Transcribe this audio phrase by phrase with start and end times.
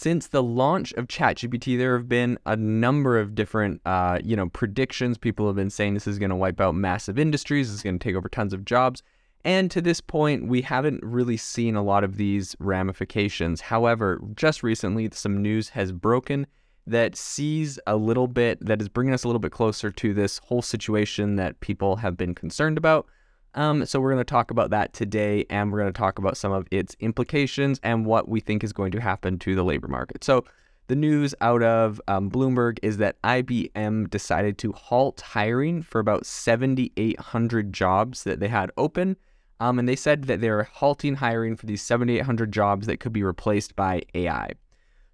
[0.00, 4.48] since the launch of ChatGPT, there have been a number of different, uh, you know,
[4.48, 5.18] predictions.
[5.18, 7.68] People have been saying this is going to wipe out massive industries.
[7.68, 9.02] Is going to take over tons of jobs.
[9.44, 13.60] And to this point, we haven't really seen a lot of these ramifications.
[13.60, 16.46] However, just recently, some news has broken
[16.86, 20.38] that sees a little bit, that is bringing us a little bit closer to this
[20.38, 23.06] whole situation that people have been concerned about.
[23.54, 26.36] Um, so we're going to talk about that today, and we're going to talk about
[26.36, 29.88] some of its implications and what we think is going to happen to the labor
[29.88, 30.22] market.
[30.22, 30.44] So
[30.86, 36.26] the news out of um, Bloomberg is that IBM decided to halt hiring for about
[36.26, 39.16] 7,800 jobs that they had open.
[39.60, 43.22] Um, and they said that they're halting hiring for these 7,800 jobs that could be
[43.22, 44.50] replaced by AI.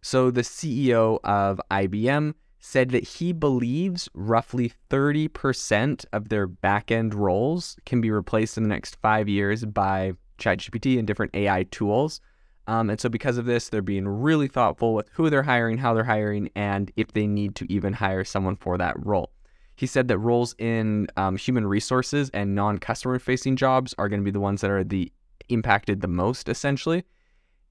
[0.01, 7.77] So the CEO of IBM said that he believes roughly 30% of their back-end roles
[7.85, 12.21] can be replaced in the next five years by ChatGPT and different AI tools.
[12.67, 15.95] Um, and so, because of this, they're being really thoughtful with who they're hiring, how
[15.95, 19.31] they're hiring, and if they need to even hire someone for that role.
[19.77, 24.25] He said that roles in um, human resources and non-customer facing jobs are going to
[24.25, 25.13] be the ones that are the
[25.49, 27.05] impacted the most, essentially.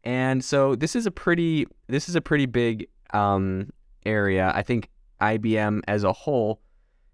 [0.04, 3.74] And so, this is a pretty this is a pretty big um,
[4.06, 4.90] area, I think
[5.22, 6.62] IBM as a whole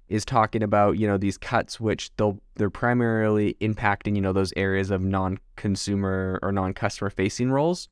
[0.07, 4.51] is talking about you know these cuts which they'll they're primarily impacting you know those
[4.57, 7.87] areas of non-consumer or non-customer facing roles.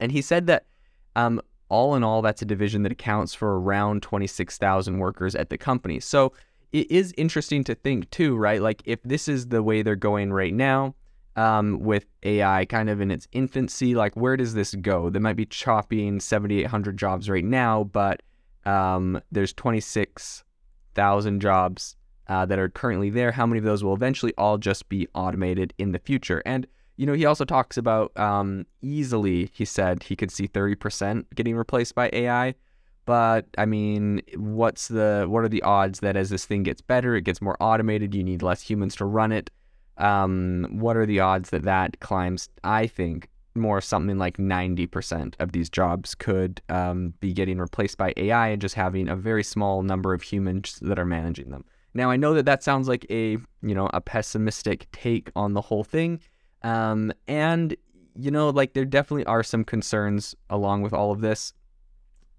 [0.00, 0.66] And he said that
[1.14, 5.58] um, all in all that's a division that accounts for around 26,000 workers at the
[5.58, 6.00] company.
[6.00, 6.32] So
[6.72, 8.62] it is interesting to think too right?
[8.62, 10.94] Like if this is the way they're going right now
[11.36, 15.36] um, with AI kind of in its infancy like where does this go they might
[15.36, 18.22] be chopping 7800 jobs right now but
[18.64, 21.96] um, there's 26,000 jobs
[22.28, 23.32] uh, that are currently there.
[23.32, 26.42] How many of those will eventually all just be automated in the future?
[26.46, 26.66] And
[26.96, 29.50] you know, he also talks about um, easily.
[29.52, 32.54] He said he could see 30% getting replaced by AI.
[33.06, 37.16] But I mean, what's the what are the odds that as this thing gets better,
[37.16, 39.50] it gets more automated, you need less humans to run it?
[39.98, 42.48] Um, what are the odds that that climbs?
[42.64, 48.12] I think more something like 90% of these jobs could um, be getting replaced by
[48.16, 51.64] AI and just having a very small number of humans that are managing them.
[51.94, 53.32] Now, I know that that sounds like a,
[53.62, 56.20] you know, a pessimistic take on the whole thing.
[56.62, 57.76] Um, and,
[58.18, 61.52] you know, like there definitely are some concerns along with all of this.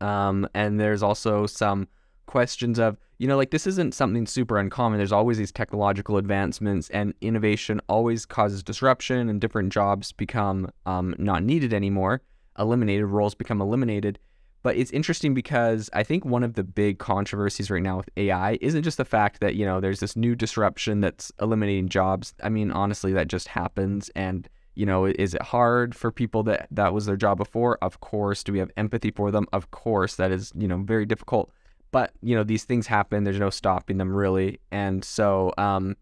[0.02, 1.88] Um, and there's also some
[2.26, 4.98] questions of, you know, like this isn't something super uncommon.
[4.98, 11.16] There's always these technological advancements, and innovation always causes disruption, and different jobs become um,
[11.18, 12.22] not needed anymore,
[12.58, 14.20] eliminated, roles become eliminated.
[14.64, 18.58] But it's interesting because I think one of the big controversies right now with AI
[18.62, 22.34] isn't just the fact that, you know, there's this new disruption that's eliminating jobs.
[22.42, 24.10] I mean, honestly, that just happens.
[24.16, 27.78] And, you know, is it hard for people that that was their job before?
[27.82, 28.42] Of course.
[28.42, 29.48] Do we have empathy for them?
[29.52, 30.16] Of course.
[30.16, 31.52] That is, you know, very difficult
[31.94, 34.60] but you know these things happen there's no stopping them really.
[34.72, 35.96] And so um,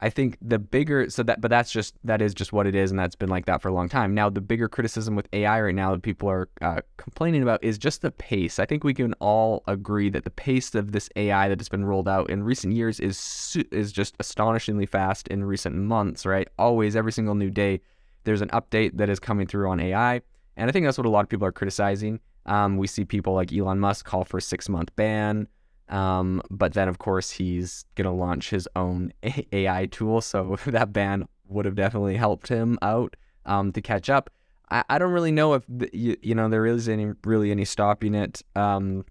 [0.00, 2.90] i think the bigger so that but that's just that is just what it is
[2.90, 4.12] and that's been like that for a long time.
[4.12, 7.78] Now the bigger criticism with ai right now that people are uh, complaining about is
[7.78, 8.58] just the pace.
[8.58, 11.86] I think we can all agree that the pace of this ai that has been
[11.86, 16.48] rolled out in recent years is is just astonishingly fast in recent months right?
[16.58, 17.80] Always every single new day
[18.24, 20.20] there's an update that is coming through on ai
[20.56, 23.34] and i think that's what a lot of people are criticizing um, we see people
[23.34, 25.48] like Elon Musk call for a six month ban.
[25.88, 29.12] Um, but then, of course, he's going to launch his own
[29.52, 30.20] AI tool.
[30.20, 33.16] So that ban would have definitely helped him out
[33.46, 34.30] um, to catch up.
[34.70, 38.14] I, I don't really know if, you, you know, there is any really any stopping
[38.14, 39.04] it um,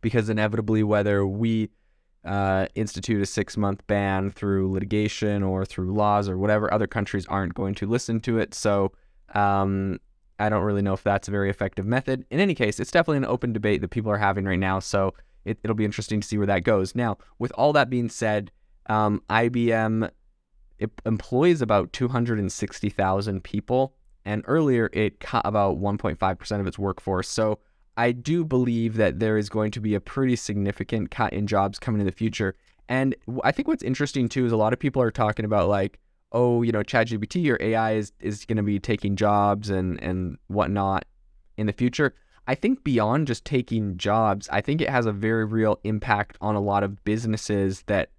[0.00, 1.70] because inevitably, whether we
[2.24, 7.26] uh, institute a six month ban through litigation or through laws or whatever, other countries
[7.26, 8.54] aren't going to listen to it.
[8.54, 8.92] So,
[9.34, 9.98] um,
[10.38, 12.24] I don't really know if that's a very effective method.
[12.30, 14.78] In any case, it's definitely an open debate that people are having right now.
[14.78, 16.94] So it, will be interesting to see where that goes.
[16.94, 18.50] Now, with all that being said,
[18.86, 20.10] um, IBM
[21.04, 23.94] employs about 260,000 people,
[24.24, 27.28] and earlier it cut about 1.5% of its workforce.
[27.28, 27.58] So
[27.96, 31.78] I do believe that there is going to be a pretty significant cut in jobs
[31.78, 32.54] coming in the future.
[32.88, 35.98] And I think what's interesting too is a lot of people are talking about like,
[36.32, 40.38] oh, you know, ChatGPT or AI is, is going to be taking jobs and, and
[40.48, 41.04] whatnot
[41.56, 42.14] in the future.
[42.46, 46.54] I think beyond just taking jobs, I think it has a very real impact on
[46.54, 48.10] a lot of businesses that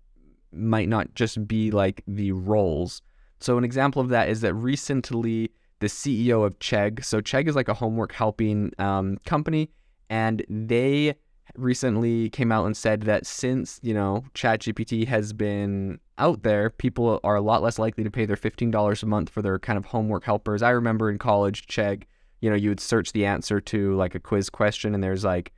[0.51, 3.01] might not just be like the roles.
[3.39, 7.55] So, an example of that is that recently the CEO of Chegg, so Chegg is
[7.55, 9.71] like a homework helping um, company,
[10.09, 11.15] and they
[11.59, 17.19] recently came out and said that since, you know, ChatGPT has been out there, people
[17.23, 19.85] are a lot less likely to pay their $15 a month for their kind of
[19.85, 20.61] homework helpers.
[20.61, 22.03] I remember in college, Chegg,
[22.41, 25.51] you know, you would search the answer to like a quiz question and there's like,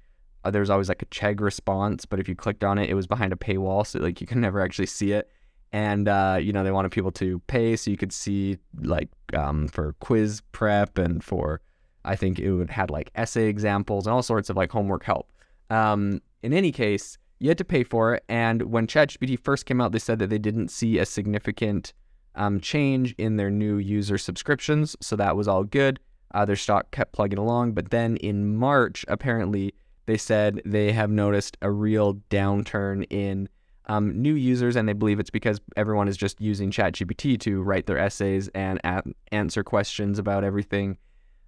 [0.44, 3.07] uh, there's always like a Chegg response, but if you clicked on it, it was
[3.07, 3.86] behind a paywall.
[3.86, 5.30] So like you can never actually see it.
[5.74, 9.68] And, uh, you know, they wanted people to pay so you could see like um,
[9.68, 11.62] for quiz prep and for,
[12.04, 15.31] I think it would had like essay examples and all sorts of like homework help.
[15.71, 18.23] Um, in any case, you had to pay for it.
[18.29, 21.94] And when ChatGPT first came out, they said that they didn't see a significant
[22.35, 24.95] um, change in their new user subscriptions.
[25.01, 26.00] So that was all good.
[26.33, 27.71] Uh, their stock kept plugging along.
[27.71, 29.73] But then in March, apparently,
[30.06, 33.50] they said they have noticed a real downturn in
[33.88, 37.85] um, new users, and they believe it's because everyone is just using ChatGPT to write
[37.88, 40.97] their essays and a- answer questions about everything.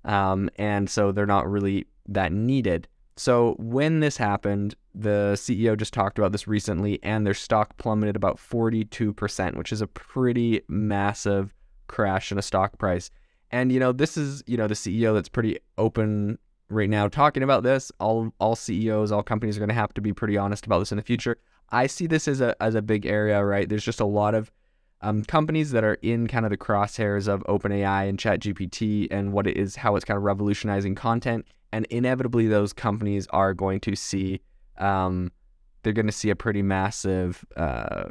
[0.05, 2.87] Um, and so they're not really that needed.
[3.15, 8.15] So when this happened, the CEO just talked about this recently, and their stock plummeted
[8.15, 11.53] about 42%, which is a pretty massive
[11.87, 13.11] crash in a stock price.
[13.51, 16.39] And you know, this is you know the CEO that's pretty open
[16.69, 17.91] right now talking about this.
[17.99, 20.91] All all CEOs, all companies are going to have to be pretty honest about this
[20.91, 21.37] in the future.
[21.69, 23.69] I see this as a as a big area, right?
[23.69, 24.51] There's just a lot of
[25.03, 29.45] um, companies that are in kind of the crosshairs of OpenAI and ChatGPT and what
[29.45, 31.45] it is, how it's kind of revolutionizing content.
[31.73, 34.39] And inevitably those companies are going to see
[34.77, 35.31] um,
[35.83, 38.05] they're going to see a pretty massive uh,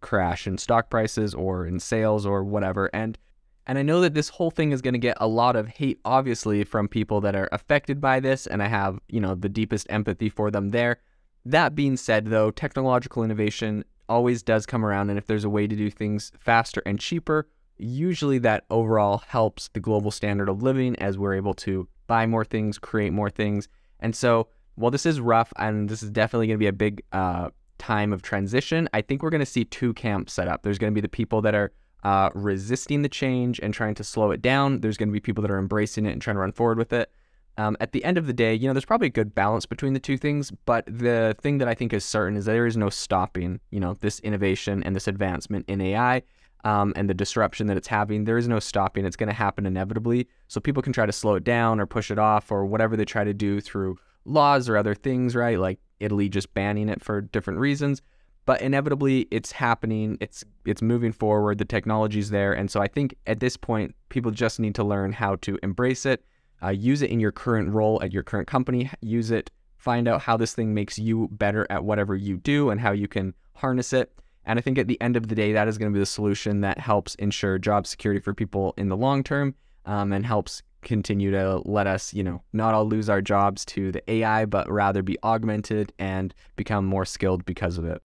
[0.00, 2.88] crash in stock prices or in sales or whatever.
[2.94, 3.18] And
[3.66, 5.98] and I know that this whole thing is going to get a lot of hate
[6.04, 9.88] obviously from people that are affected by this and I have you know the deepest
[9.90, 10.98] empathy for them there.
[11.44, 15.66] That being said though technological innovation always does come around and if there's a way
[15.66, 17.46] to do things faster and cheaper
[17.76, 22.44] usually that overall helps the global standard of living as we're able to buy more
[22.44, 23.68] things, create more things.
[24.00, 27.02] And so, while this is rough and this is definitely going to be a big
[27.12, 30.62] uh, time of transition, I think we're going to see two camps set up.
[30.62, 31.72] There's going to be the people that are
[32.02, 34.80] uh, resisting the change and trying to slow it down.
[34.80, 36.92] There's going to be people that are embracing it and trying to run forward with
[36.92, 37.10] it.
[37.56, 39.92] Um, at the end of the day, you know, there's probably a good balance between
[39.92, 42.76] the two things, but the thing that I think is certain is that there is
[42.76, 46.22] no stopping, you know, this innovation and this advancement in AI
[46.64, 49.04] um, and the disruption that it's having, there is no stopping.
[49.04, 50.26] It's going to happen inevitably.
[50.48, 53.04] So people can try to slow it down or push it off or whatever they
[53.04, 55.58] try to do through laws or other things, right?
[55.58, 58.02] Like Italy just banning it for different reasons.
[58.46, 60.18] But inevitably, it's happening.
[60.20, 61.56] It's it's moving forward.
[61.56, 65.12] The technology's there, and so I think at this point, people just need to learn
[65.12, 66.22] how to embrace it,
[66.64, 70.22] uh, use it in your current role at your current company, use it, find out
[70.22, 73.92] how this thing makes you better at whatever you do, and how you can harness
[73.92, 74.12] it
[74.46, 76.06] and I think at the end of the day, that is going to be the
[76.06, 79.54] solution that helps ensure job security for people in the long term
[79.86, 83.90] um, and helps continue to let us, you know, not all lose our jobs to
[83.90, 88.02] the AI, but rather be augmented and become more skilled because of it.